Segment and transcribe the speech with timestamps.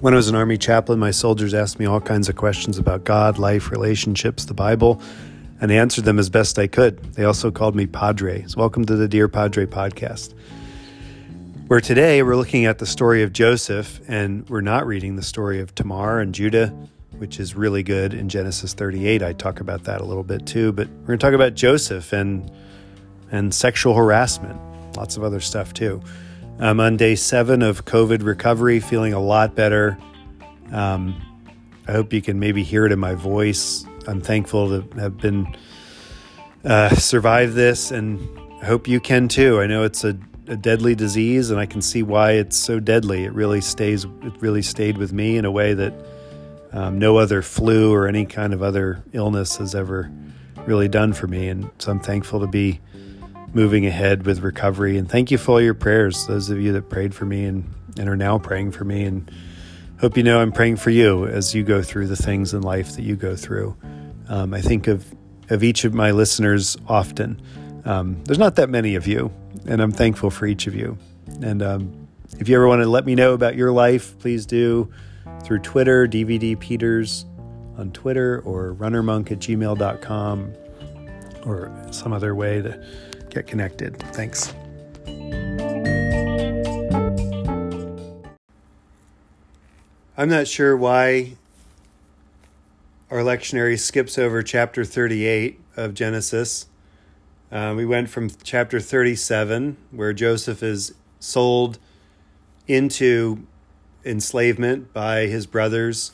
[0.00, 3.02] When I was an Army chaplain, my soldiers asked me all kinds of questions about
[3.02, 5.02] God, life, relationships, the Bible,
[5.60, 7.02] and I answered them as best I could.
[7.14, 8.44] They also called me Padre.
[8.46, 10.34] So welcome to the Dear Padre podcast,
[11.66, 15.60] where today we're looking at the story of Joseph, and we're not reading the story
[15.60, 16.68] of Tamar and Judah,
[17.16, 19.24] which is really good in Genesis 38.
[19.24, 22.12] I talk about that a little bit too, but we're going to talk about Joseph
[22.12, 22.48] and
[23.32, 24.60] and sexual harassment,
[24.96, 26.00] lots of other stuff too.
[26.60, 29.96] I'm on day seven of COVID recovery, feeling a lot better.
[30.72, 31.14] Um,
[31.86, 33.86] I hope you can maybe hear it in my voice.
[34.08, 35.56] I'm thankful to have been
[36.64, 38.18] uh, survived this, and
[38.60, 39.60] I hope you can too.
[39.60, 40.18] I know it's a,
[40.48, 43.22] a deadly disease, and I can see why it's so deadly.
[43.22, 44.04] It really stays.
[44.04, 45.94] It really stayed with me in a way that
[46.72, 50.10] um, no other flu or any kind of other illness has ever
[50.66, 51.48] really done for me.
[51.50, 52.80] And so I'm thankful to be
[53.54, 54.98] moving ahead with recovery.
[54.98, 57.64] And thank you for all your prayers, those of you that prayed for me and,
[57.98, 59.04] and are now praying for me.
[59.04, 59.30] And
[60.00, 62.94] hope you know I'm praying for you as you go through the things in life
[62.96, 63.76] that you go through.
[64.28, 65.06] Um, I think of,
[65.50, 67.40] of each of my listeners often.
[67.84, 69.32] Um, there's not that many of you,
[69.66, 70.98] and I'm thankful for each of you.
[71.40, 74.90] And um, if you ever want to let me know about your life, please do
[75.42, 77.24] through Twitter, DVD Peters
[77.78, 80.52] on Twitter, or runnermonk at gmail.com,
[81.46, 82.84] or some other way to
[83.30, 83.96] get connected.
[84.12, 84.54] Thanks.
[90.16, 91.34] I'm not sure why
[93.10, 96.66] our lectionary skips over chapter 38 of Genesis.
[97.52, 101.78] Uh, we went from chapter 37, where Joseph is sold
[102.66, 103.46] into
[104.04, 106.12] enslavement by his brothers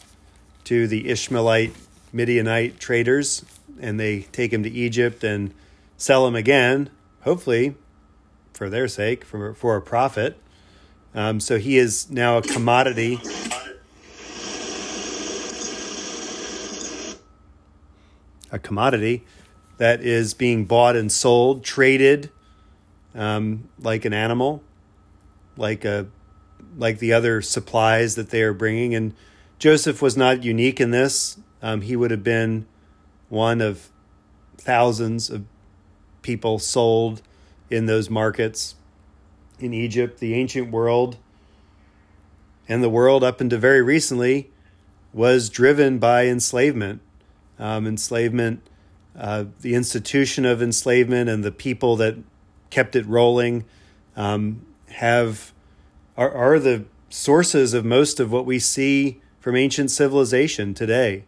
[0.64, 1.74] to the Ishmaelite
[2.12, 3.44] Midianite traders,
[3.80, 5.52] and they take him to Egypt and
[5.96, 6.90] sell him again
[7.24, 7.74] hopefully
[8.52, 10.38] for their sake, for, for a profit.
[11.14, 13.20] Um, so he is now a commodity.
[18.52, 19.24] A commodity
[19.78, 22.30] that is being bought and sold, traded
[23.14, 24.62] um, like an animal,
[25.56, 26.06] like a
[26.76, 28.94] like the other supplies that they are bringing.
[28.94, 29.14] And
[29.58, 31.38] Joseph was not unique in this.
[31.62, 32.66] Um, he would have been
[33.28, 33.90] one of
[34.56, 35.44] thousands of
[36.24, 37.22] people sold
[37.70, 38.74] in those markets
[39.60, 41.16] in Egypt, the ancient world,
[42.68, 44.50] and the world up until very recently
[45.12, 47.00] was driven by enslavement.
[47.56, 48.60] Um, enslavement,
[49.16, 52.16] uh, the institution of enslavement, and the people that
[52.70, 53.64] kept it rolling
[54.16, 55.52] um, have
[56.16, 61.24] are, are the sources of most of what we see from ancient civilization today.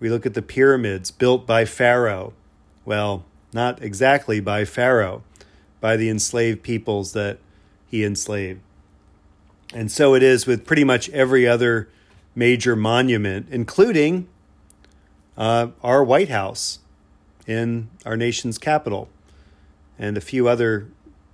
[0.00, 2.32] We look at the pyramids built by Pharaoh.
[2.84, 5.22] Well, not exactly by Pharaoh,
[5.80, 7.38] by the enslaved peoples that
[7.86, 8.60] he enslaved.
[9.74, 11.88] And so it is with pretty much every other
[12.34, 14.28] major monument, including
[15.36, 16.80] uh, our White House
[17.46, 19.08] in our nation's capital
[19.98, 20.88] and a few other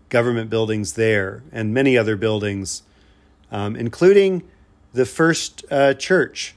[0.08, 2.82] government buildings there, and many other buildings,
[3.50, 4.42] um, including
[4.92, 6.54] the first uh, church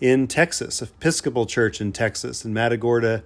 [0.00, 3.22] in Texas, Episcopal Church in Texas, in Matagorda,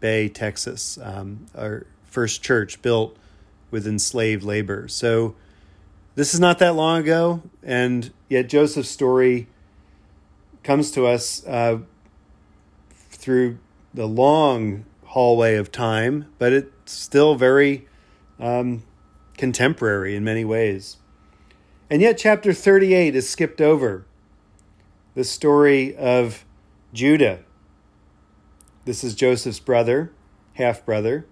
[0.00, 3.16] Bay, Texas, um, our first church built
[3.70, 4.88] with enslaved labor.
[4.88, 5.34] So
[6.14, 9.46] this is not that long ago, and yet Joseph's story
[10.62, 11.78] comes to us uh,
[13.10, 13.58] through
[13.94, 17.86] the long hallway of time, but it's still very
[18.38, 18.82] um,
[19.36, 20.96] contemporary in many ways.
[21.88, 24.06] And yet, chapter 38 is skipped over
[25.14, 26.44] the story of
[26.92, 27.40] Judah
[28.84, 30.10] this is Joseph's brother,
[30.54, 31.26] half brother,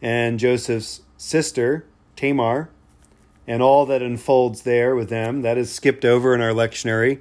[0.00, 1.84] and Joseph's sister,
[2.16, 2.70] Tamar,
[3.46, 5.42] and all that unfolds there with them.
[5.42, 7.20] That is skipped over in our lectionary.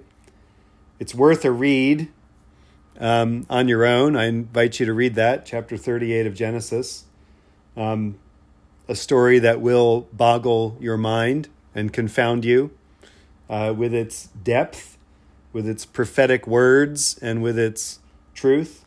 [0.99, 2.09] It's worth a read
[2.99, 4.15] um, on your own.
[4.15, 7.05] I invite you to read that, chapter 38 of Genesis.
[7.75, 8.19] Um,
[8.87, 12.71] a story that will boggle your mind and confound you
[13.49, 14.97] uh, with its depth,
[15.53, 17.99] with its prophetic words, and with its
[18.33, 18.85] truth.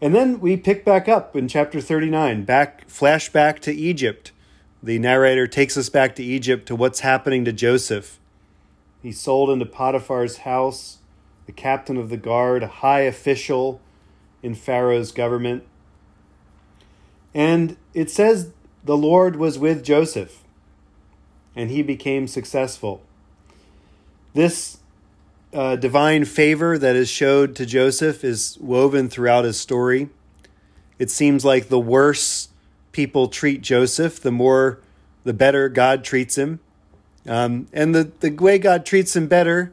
[0.00, 4.32] And then we pick back up in chapter 39, back flashback to Egypt.
[4.82, 8.18] The narrator takes us back to Egypt to what's happening to Joseph.
[9.02, 10.98] He's sold into Potiphar's house,
[11.44, 13.80] the captain of the guard, a high official
[14.42, 15.64] in Pharaoh's government.
[17.34, 20.42] And it says the Lord was with Joseph,
[21.54, 23.02] and he became successful.
[24.32, 24.78] This
[25.52, 30.08] uh, divine favor that is showed to Joseph is woven throughout his story.
[30.98, 32.48] It seems like the worse
[32.92, 34.80] people treat Joseph, the more,
[35.24, 36.60] the better God treats him.
[37.26, 39.72] Um, and the, the way God treats him better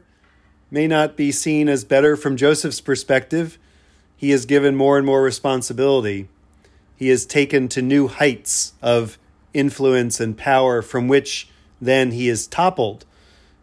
[0.70, 3.58] may not be seen as better from Joseph's perspective.
[4.16, 6.28] He is given more and more responsibility.
[6.96, 9.18] He is taken to new heights of
[9.54, 11.48] influence and power from which
[11.80, 13.04] then he is toppled.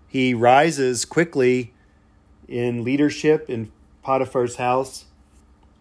[0.07, 1.73] He rises quickly
[2.47, 3.71] in leadership in
[4.03, 5.05] Potiphar's house.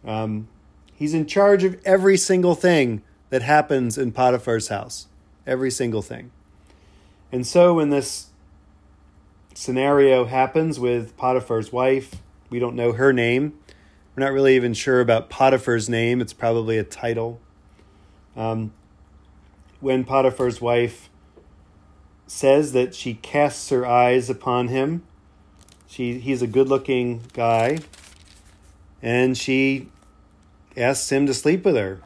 [0.04, 0.48] Um,
[0.94, 5.06] he's in charge of every single thing that happens in Potiphar's house,
[5.46, 6.30] every single thing.
[7.32, 8.30] And so when this
[9.54, 12.16] scenario happens with Potiphar's wife,
[12.50, 13.58] we don't know her name.
[14.14, 16.20] We're not really even sure about Potiphar's name.
[16.20, 17.40] It's probably a title.
[18.36, 18.72] Um,
[19.80, 21.10] when Potiphar's wife
[22.26, 25.02] says that she casts her eyes upon him,
[25.94, 27.78] she he's a good-looking guy,
[29.00, 29.88] and she
[30.76, 32.00] asks him to sleep with her.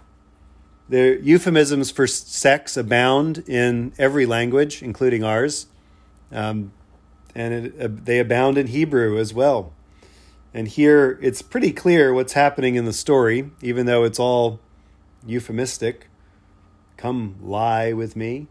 [0.90, 5.68] The euphemisms for sex abound in every language, including ours,
[6.30, 6.72] um,
[7.34, 9.72] and it, uh, they abound in Hebrew as well.
[10.52, 14.60] And here it's pretty clear what's happening in the story, even though it's all
[15.26, 16.08] euphemistic.
[16.98, 18.48] Come lie with me,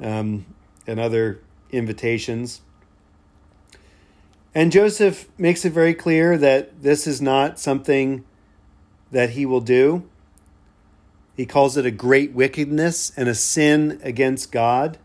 [0.00, 0.46] um,
[0.86, 1.40] and other
[1.70, 2.60] invitations.
[4.54, 8.24] And Joseph makes it very clear that this is not something
[9.10, 10.08] that he will do.
[11.36, 14.98] He calls it a great wickedness and a sin against God.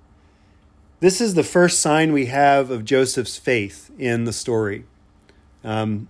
[0.99, 4.85] This is the first sign we have of Joseph's faith in the story.
[5.63, 6.07] Um,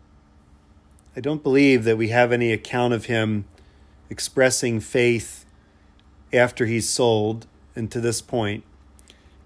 [1.16, 3.46] I don't believe that we have any account of him
[4.10, 5.46] expressing faith
[6.32, 8.64] after he's sold and to this point.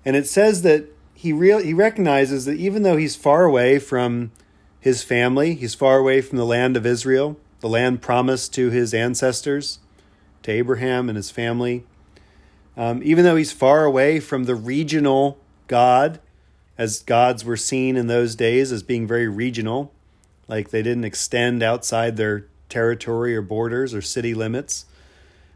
[0.05, 0.85] And it says that
[1.17, 4.31] he real he recognizes that even though he's far away from
[4.79, 8.93] his family, he's far away from the land of Israel, the land promised to his
[8.93, 9.79] ancestors,
[10.43, 11.83] to Abraham and his family.
[12.77, 16.19] Um, even though he's far away from the regional God,
[16.77, 19.91] as gods were seen in those days as being very regional,
[20.47, 24.85] like they didn't extend outside their territory or borders or city limits.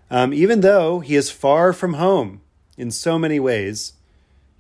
[0.09, 2.41] Um, even though he is far from home
[2.77, 3.93] in so many ways,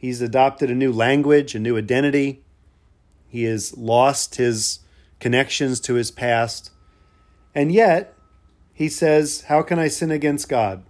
[0.01, 2.41] he's adopted a new language, a new identity.
[3.29, 4.79] He has lost his
[5.19, 6.71] connections to his past.
[7.53, 8.17] And yet,
[8.73, 10.83] he says, How can I sin against God?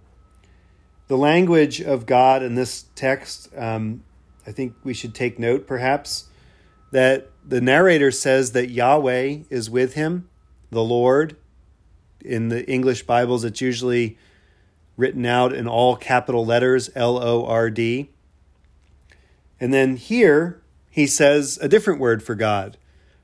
[1.08, 4.02] The language of God in this text, um,
[4.46, 6.30] I think we should take note perhaps
[6.90, 10.28] that the narrator says that Yahweh is with him,
[10.70, 11.36] the Lord.
[12.24, 14.16] In the English Bibles, it's usually
[14.96, 18.08] written out in all capital letters L O R D.
[19.62, 20.60] And then here,
[20.90, 22.76] he says a different word for God,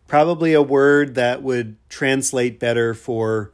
[0.07, 3.51] probably a word that would translate better for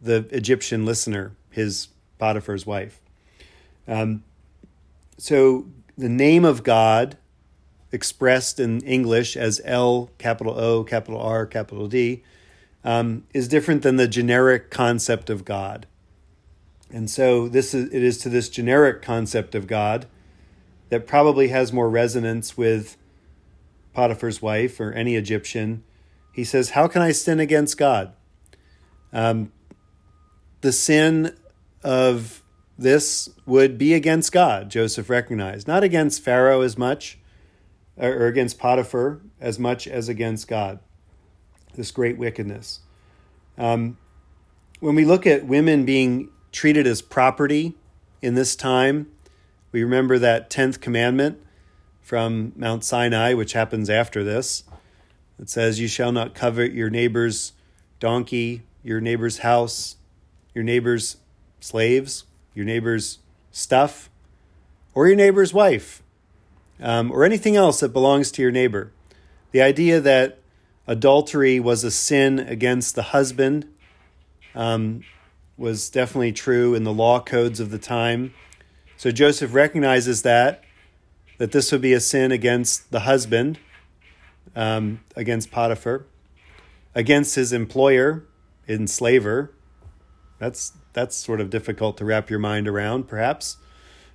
[0.00, 1.88] the Egyptian listener, his
[2.20, 3.00] Potiphar's wife.
[3.88, 4.22] Um,
[5.18, 5.66] so
[5.98, 7.16] the name of God,
[7.90, 12.22] expressed in English as L, capital O, capital R, capital D,
[12.84, 15.88] um, is different than the generic concept of God.
[16.92, 20.06] And so this is it is to this generic concept of God
[20.88, 22.96] that probably has more resonance with
[23.92, 25.82] Potiphar's wife or any Egyptian.
[26.32, 28.12] He says, How can I sin against God?
[29.12, 29.52] Um,
[30.60, 31.36] the sin
[31.82, 32.42] of
[32.76, 37.18] this would be against God, Joseph recognized, not against Pharaoh as much,
[37.96, 40.80] or against Potiphar as much as against God.
[41.74, 42.80] This great wickedness.
[43.56, 43.98] Um,
[44.80, 47.74] when we look at women being treated as property
[48.20, 49.08] in this time,
[49.74, 51.36] we remember that 10th commandment
[52.00, 54.62] from Mount Sinai, which happens after this.
[55.36, 57.54] It says, You shall not covet your neighbor's
[57.98, 59.96] donkey, your neighbor's house,
[60.54, 61.16] your neighbor's
[61.58, 62.22] slaves,
[62.54, 63.18] your neighbor's
[63.50, 64.10] stuff,
[64.94, 66.04] or your neighbor's wife,
[66.80, 68.92] um, or anything else that belongs to your neighbor.
[69.50, 70.38] The idea that
[70.86, 73.66] adultery was a sin against the husband
[74.54, 75.02] um,
[75.56, 78.34] was definitely true in the law codes of the time.
[78.96, 80.62] So Joseph recognizes that
[81.38, 83.58] that this would be a sin against the husband,
[84.54, 86.06] um, against Potiphar,
[86.94, 88.24] against his employer,
[88.68, 89.52] enslaver.
[90.38, 93.56] That's that's sort of difficult to wrap your mind around, perhaps,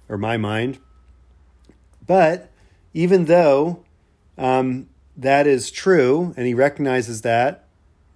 [0.07, 0.79] or my mind.
[2.05, 2.49] But
[2.93, 3.83] even though
[4.37, 7.65] um, that is true, and he recognizes that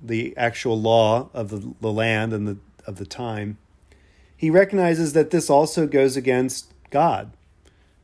[0.01, 3.58] the actual law of the, the land and the of the time,
[4.43, 7.31] he recognizes that this also goes against God.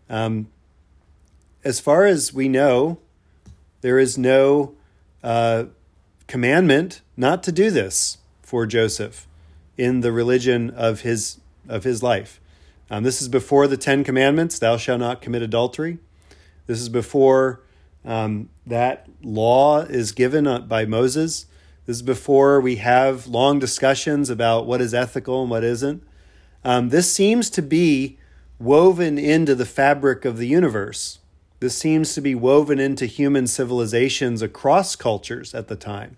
[0.10, 0.48] Um,
[1.65, 2.98] as far as we know,
[3.81, 4.74] there is no
[5.22, 5.65] uh,
[6.27, 9.27] commandment not to do this for Joseph
[9.77, 12.39] in the religion of his of his life.
[12.89, 15.98] Um, this is before the Ten Commandments: "Thou shalt not commit adultery."
[16.67, 17.60] This is before
[18.05, 21.48] Um, that law is given by Moses.
[21.86, 26.01] This is before we have long discussions about what is ethical and what isn't.
[26.63, 28.18] Um, this seems to be
[28.60, 31.20] woven into the fabric of the universe.
[31.60, 36.18] This seems to be woven into human civilizations across cultures at the time.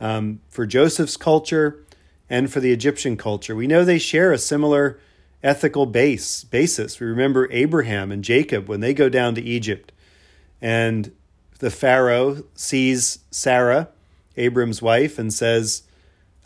[0.00, 1.84] Um, for Joseph's culture
[2.28, 4.98] and for the Egyptian culture, we know they share a similar
[5.42, 6.98] ethical base basis.
[6.98, 9.92] We remember Abraham and Jacob when they go down to Egypt,
[10.60, 11.12] and
[11.58, 13.88] the Pharaoh sees Sarah,
[14.36, 15.82] Abram's wife, and says,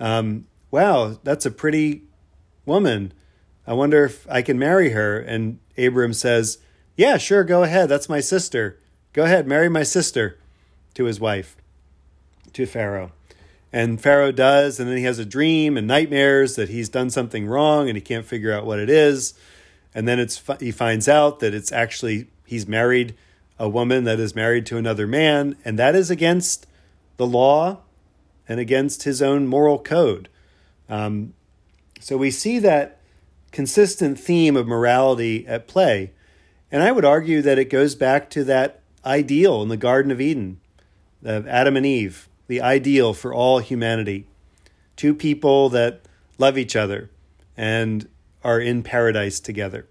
[0.01, 2.03] um, "Wow, that's a pretty
[2.67, 3.13] woman.
[3.67, 6.59] I wonder if I can marry her." And Abram says,
[6.97, 7.89] "Yeah, sure, go ahead.
[7.89, 8.79] That's my sister.
[9.13, 10.39] Go ahead, marry my sister."
[10.95, 11.57] To his wife,
[12.55, 13.13] to Pharaoh.
[13.71, 17.47] And Pharaoh does, and then he has a dream and nightmares that he's done something
[17.47, 19.35] wrong and he can't figure out what it is.
[19.95, 23.15] And then it's he finds out that it's actually he's married
[23.59, 26.67] a woman that is married to another man, and that is against
[27.17, 27.81] the law
[28.49, 30.29] and against his own moral code.
[30.89, 31.35] Um,
[32.01, 32.96] so we see that
[33.57, 36.13] consistent theme of morality at play.
[36.71, 40.21] And I would argue that it goes back to that ideal in the Garden of
[40.21, 40.61] Eden
[41.25, 44.27] of Adam and Eve the ideal for all humanity.
[44.95, 46.03] Two people that
[46.37, 47.09] love each other
[47.57, 48.07] and
[48.45, 49.87] are in paradise together.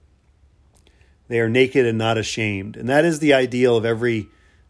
[1.27, 2.77] They are naked and not ashamed.
[2.77, 4.27] And that is the ideal of every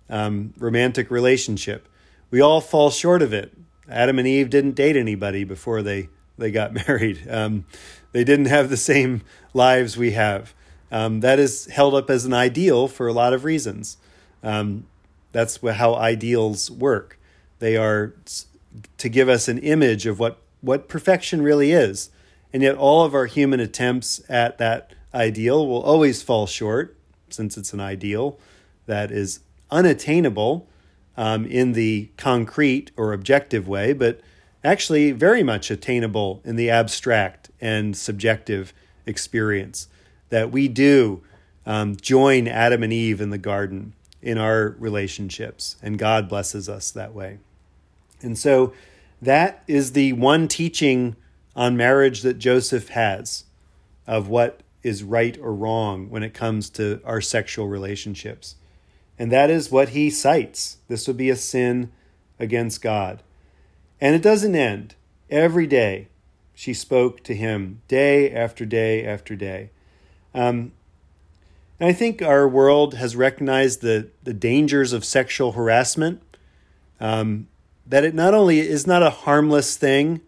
[0.10, 1.90] um, romantic relationship.
[2.32, 3.52] We all fall short of it.
[3.90, 7.28] Adam and Eve didn't date anybody before they, they got married.
[7.30, 7.66] Um,
[8.16, 10.54] they didn't have the same lives we have.
[10.90, 13.98] Um, that is held up as an ideal for a lot of reasons.
[14.42, 14.86] Um,
[15.34, 17.20] that's how ideals work.
[17.60, 18.14] They are
[19.00, 22.10] to give us an image of what, what perfection really is.
[22.54, 26.96] And yet, all of our human attempts at that ideal will always fall short,
[27.30, 28.40] since it's an ideal
[28.86, 29.42] that is
[29.72, 30.70] unattainable
[31.18, 34.22] um, in the concrete or objective way, but
[34.66, 38.74] actually very much attainable in the abstract and subjective
[39.06, 39.88] experience.
[40.30, 41.24] That we do
[41.66, 46.90] um, join Adam and Eve in the garden in our relationships, and God blesses us
[46.92, 47.38] that way.
[48.22, 48.74] And so
[49.22, 51.16] that is the one teaching
[51.56, 53.46] on marriage that Joseph has
[54.08, 58.56] of what is right or wrong when it comes to our sexual relationships.
[59.18, 60.78] And that is what he cites.
[60.88, 61.92] This would be a sin
[62.40, 63.24] against God.
[64.06, 64.94] And it doesn't end.
[65.32, 66.10] Every day
[66.54, 69.72] she spoke to him, day after day after day.
[70.32, 70.74] Um,
[71.80, 76.22] and I think our world has recognized the, the dangers of sexual harassment.
[77.00, 77.48] Um,
[77.88, 80.22] that it not only is not a harmless thing,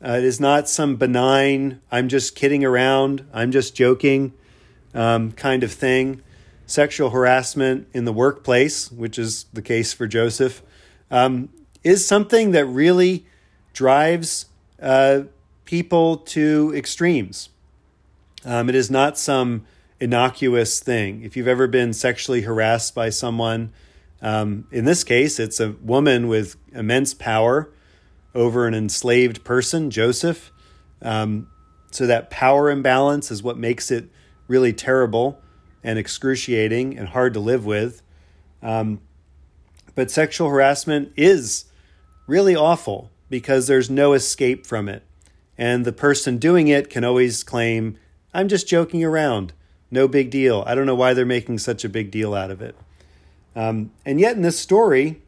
[0.00, 4.34] uh, it is not some benign, I'm just kidding around, I'm just joking
[4.94, 6.22] um, kind of thing.
[6.66, 10.62] Sexual harassment in the workplace, which is the case for Joseph,
[11.10, 11.48] um,
[11.84, 13.26] is something that really
[13.72, 14.46] drives
[14.80, 15.22] uh,
[15.64, 17.50] people to extremes.
[18.44, 19.64] Um, it is not some
[20.00, 21.22] innocuous thing.
[21.22, 23.72] If you've ever been sexually harassed by someone,
[24.20, 27.70] um, in this case, it's a woman with immense power
[28.34, 30.50] over an enslaved person, Joseph.
[31.02, 31.48] Um,
[31.90, 34.08] so that power imbalance is what makes it
[34.48, 35.40] really terrible
[35.82, 38.02] and excruciating and hard to live with.
[38.62, 39.00] Um,
[39.94, 41.66] but sexual harassment is
[42.26, 45.02] really awful because there's no escape from it.
[45.56, 47.96] And the person doing it can always claim,
[48.32, 49.52] I'm just joking around.
[49.90, 50.64] No big deal.
[50.66, 52.74] I don't know why they're making such a big deal out of it.
[53.54, 55.22] Um, and yet, in this story,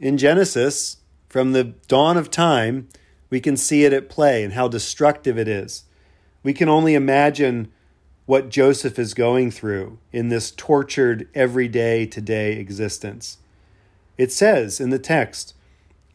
[0.00, 0.96] in Genesis,
[1.28, 2.88] from the dawn of time,
[3.30, 5.84] we can see it at play and how destructive it is.
[6.42, 7.70] We can only imagine
[8.26, 13.38] what Joseph is going through in this tortured everyday today existence.
[14.16, 15.54] It says in the text,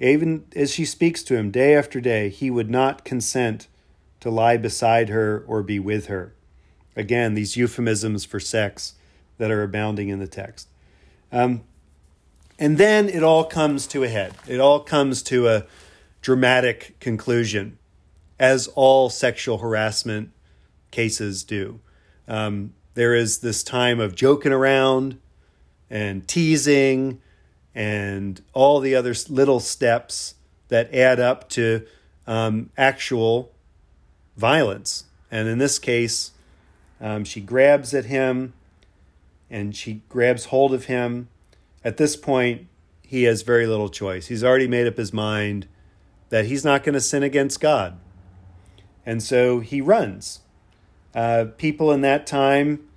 [0.04, 3.68] even as she speaks to him day after day, he would not consent
[4.20, 6.36] to lie beside her or be with her.
[6.96, 8.96] Again, these euphemisms for sex
[9.38, 10.68] that are abounding in the text.
[11.32, 11.64] Um,
[12.60, 14.34] and then it all comes to a head.
[14.48, 15.66] It all comes to a
[16.22, 17.78] dramatic conclusion,
[18.40, 20.32] as all sexual harassment
[20.92, 21.80] cases do.
[22.28, 25.20] Um, there is this time of joking around
[25.90, 27.22] and teasing
[27.76, 30.36] and all the other little steps
[30.68, 31.86] that add up to
[32.28, 33.52] um, actual
[34.38, 35.06] violence.
[35.32, 36.32] And in this case,
[37.02, 38.54] um, she grabs at him
[39.50, 41.28] and she grabs hold of him.
[41.84, 42.68] At this point,
[43.02, 44.28] he has very little choice.
[44.28, 45.68] He's already made up his mind
[46.30, 47.98] that he's not going to sin against God.
[49.06, 50.40] And so he runs.
[51.14, 52.88] Uh, people in that time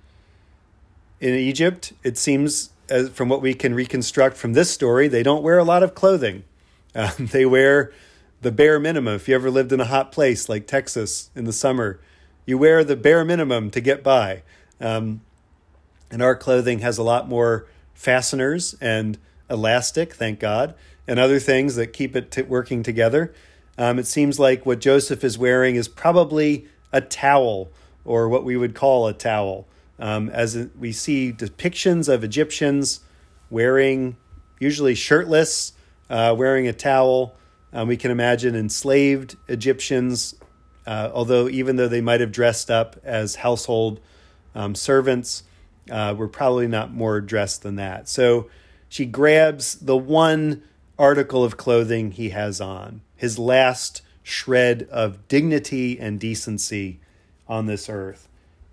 [1.19, 5.43] in Egypt, it seems as, from what we can reconstruct from this story, they don't
[5.43, 6.43] wear a lot of clothing.
[6.95, 7.91] Um, they wear
[8.41, 9.13] the bare minimum.
[9.13, 11.99] If you ever lived in a hot place like Texas in the summer,
[12.43, 14.41] you wear the bare minimum to get by.
[14.81, 15.21] Um,
[16.09, 20.73] and our clothing has a lot more fasteners and elastic, thank God,
[21.07, 23.33] and other things that keep it t- working together.
[23.77, 27.69] Um, it seems like what Joseph is wearing is probably a towel
[28.05, 29.67] or what we would call a towel.
[29.99, 33.01] Um, as we see depictions of Egyptians
[33.49, 34.17] wearing,
[34.59, 35.73] usually shirtless,
[36.09, 37.35] uh, wearing a towel.
[37.73, 40.35] Um, we can imagine enslaved Egyptians,
[40.85, 43.99] uh, although even though they might have dressed up as household
[44.55, 45.43] um, servants,
[45.91, 48.07] uh, were probably not more dressed than that.
[48.07, 48.49] So
[48.89, 50.63] she grabs the one
[50.97, 56.99] article of clothing he has on, his last shred of dignity and decency
[57.47, 58.26] on this earth,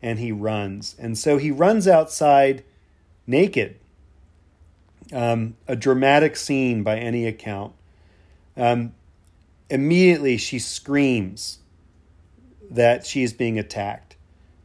[0.05, 0.95] and he runs.
[0.99, 2.63] And so he runs outside
[3.27, 3.81] naked.
[5.13, 7.73] Um, a dramatic scene by any account.
[8.55, 8.93] Um,
[9.71, 11.59] immediately, she screams
[12.71, 14.17] that she is being attacked.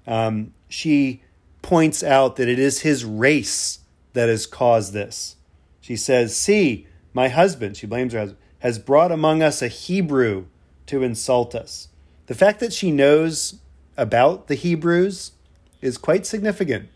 [0.05, 1.23] Um, she
[1.61, 3.79] points out that it is his race
[4.11, 5.37] that has caused this.
[5.79, 10.47] She says, See, my husband, she blames her husband, has brought among us a Hebrew
[10.87, 11.87] to insult us.
[12.25, 13.59] The fact that she knows
[13.99, 15.33] about the Hebrews
[15.81, 16.89] is quite significant.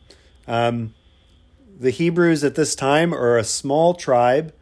[0.47, 0.93] Um,
[1.79, 4.53] the Hebrews at this time are a small tribe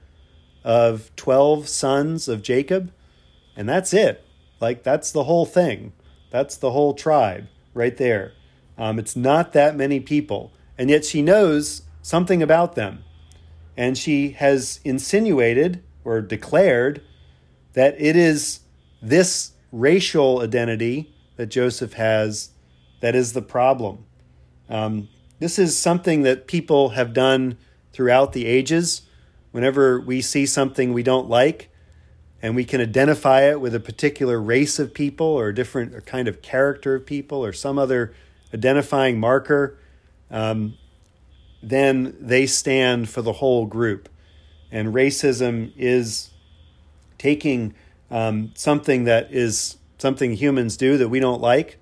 [0.64, 2.92] of 12 sons of Jacob,
[3.56, 4.24] and that's it.
[4.60, 5.94] Like, that's the whole thing.
[6.32, 8.34] That's the whole tribe right there.
[8.78, 13.04] Um, it's not that many people, and yet she knows something about them.
[13.78, 17.02] And she has insinuated or declared
[17.74, 18.62] that it is
[19.02, 22.52] this racial identity that Joseph has
[23.00, 24.06] that is the problem.
[24.70, 27.58] Um, this is something that people have done
[27.92, 29.02] throughout the ages.
[29.50, 31.70] Whenever we see something we don't like,
[32.44, 36.28] and we can identify it with a particular race of people or a different kind
[36.28, 38.14] of character of people or some other
[38.54, 39.80] identifying marker,
[40.30, 40.76] um,
[41.64, 44.10] then they stand for the whole group.
[44.72, 46.30] And racism is
[47.18, 47.74] taking
[48.12, 51.78] um, something that is something humans do that we don't like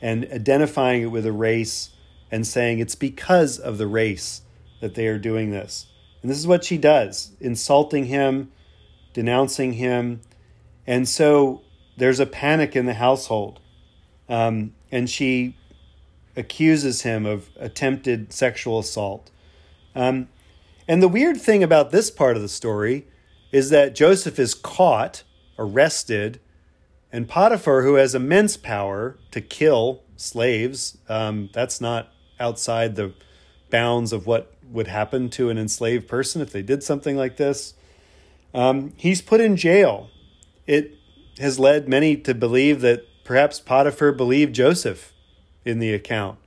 [0.00, 1.90] and identifying it with a race
[2.30, 4.40] and saying it's because of the race
[4.80, 5.86] that they are doing this.
[6.22, 8.50] And this is what she does insulting him,
[9.12, 10.22] denouncing him.
[10.86, 11.60] And so
[11.98, 13.60] there's a panic in the household.
[14.30, 15.54] Um, and she
[16.36, 19.30] accuses him of attempted sexual assault.
[19.94, 20.28] Um,
[20.86, 23.06] and the weird thing about this part of the story
[23.52, 25.22] is that Joseph is caught,
[25.58, 26.40] arrested,
[27.12, 33.14] and Potiphar, who has immense power to kill slaves, um, that's not outside the
[33.70, 37.74] bounds of what would happen to an enslaved person if they did something like this.
[38.52, 40.10] Um, he's put in jail.
[40.66, 40.94] It
[41.38, 45.12] has led many to believe that perhaps Potiphar believed Joseph
[45.64, 46.38] in the account,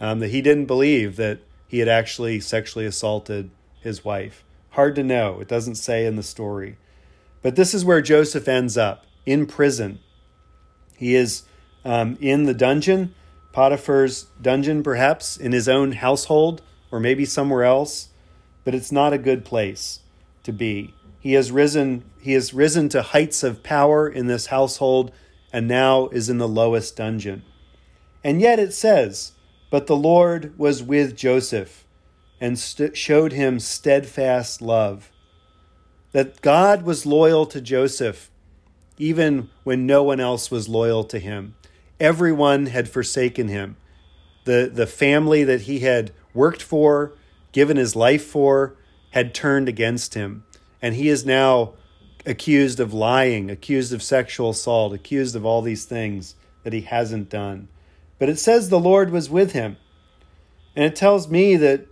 [0.00, 4.44] um, that he didn't believe that he had actually sexually assaulted his wife.
[4.70, 5.40] Hard to know.
[5.40, 6.76] It doesn't say in the story.
[7.42, 9.98] But this is where Joseph ends up in prison.
[10.96, 11.44] He is
[11.84, 13.14] um, in the dungeon,
[13.52, 18.08] Potiphar's dungeon, perhaps, in his own household or maybe somewhere else,
[18.64, 20.00] but it's not a good place
[20.42, 20.94] to be.
[21.20, 25.12] He has risen, he has risen to heights of power in this household
[25.52, 27.42] and now is in the lowest dungeon.
[28.24, 29.32] And yet it says,
[29.70, 31.84] But the Lord was with Joseph
[32.40, 35.12] and st- showed him steadfast love.
[36.10, 38.31] That God was loyal to Joseph
[39.02, 41.54] even when no one else was loyal to him.
[41.98, 43.76] Everyone had forsaken him.
[44.44, 47.12] The, the family that he had worked for,
[47.50, 48.76] given his life for,
[49.10, 50.44] had turned against him.
[50.80, 51.74] And he is now
[52.24, 57.28] accused of lying, accused of sexual assault, accused of all these things that he hasn't
[57.28, 57.68] done.
[58.20, 59.78] But it says the Lord was with him.
[60.76, 61.86] And it tells me that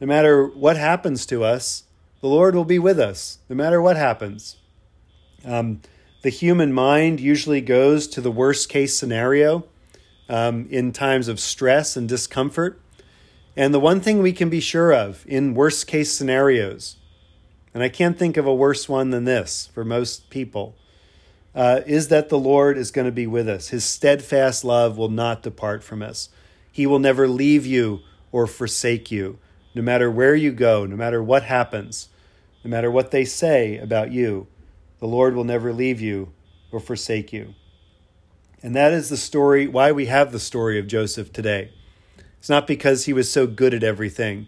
[0.00, 1.84] no matter what happens to us,
[2.20, 4.56] the Lord will be with us, no matter what happens.
[5.44, 5.80] Um,
[6.26, 9.64] the human mind usually goes to the worst case scenario
[10.28, 12.80] um, in times of stress and discomfort.
[13.56, 16.96] And the one thing we can be sure of in worst case scenarios,
[17.72, 20.74] and I can't think of a worse one than this for most people,
[21.54, 23.68] uh, is that the Lord is going to be with us.
[23.68, 26.28] His steadfast love will not depart from us.
[26.72, 28.00] He will never leave you
[28.32, 29.38] or forsake you,
[29.76, 32.08] no matter where you go, no matter what happens,
[32.64, 34.48] no matter what they say about you.
[34.98, 36.32] The Lord will never leave you
[36.72, 37.54] or forsake you.
[38.62, 41.72] And that is the story, why we have the story of Joseph today.
[42.38, 44.46] It's not because he was so good at everything.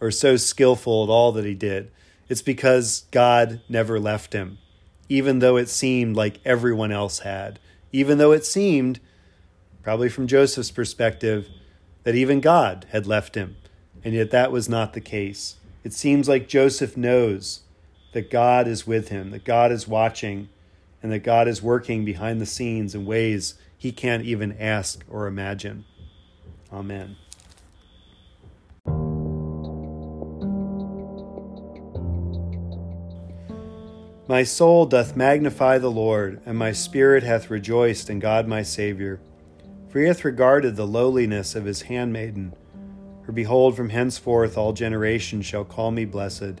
[0.00, 1.90] or so skillful at all that he did.
[2.28, 4.58] It's because God never left him,
[5.08, 7.58] even though it seemed like everyone else had,
[7.92, 9.00] even though it seemed,
[9.82, 11.48] probably from Joseph's perspective,
[12.04, 13.56] that even God had left him.
[14.02, 15.56] And yet that was not the case.
[15.84, 17.60] It seems like Joseph knows
[18.12, 20.48] that God is with him, that God is watching,
[21.02, 25.26] and that God is working behind the scenes in ways he can't even ask or
[25.26, 25.84] imagine.
[26.72, 27.16] Amen.
[34.28, 39.18] My soul doth magnify the Lord, and my spirit hath rejoiced in God my Saviour.
[39.88, 42.52] For he hath regarded the lowliness of his handmaiden.
[43.24, 46.60] For behold, from henceforth all generations shall call me blessed.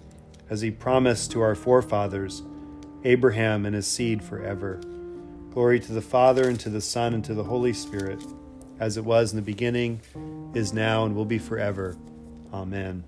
[0.51, 2.43] as he promised to our forefathers,
[3.05, 4.81] Abraham and his seed forever.
[5.51, 8.21] Glory to the Father, and to the Son, and to the Holy Spirit,
[8.79, 10.01] as it was in the beginning,
[10.53, 11.95] is now, and will be forever.
[12.53, 13.05] Amen.